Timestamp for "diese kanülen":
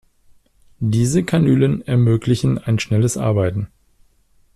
0.79-1.83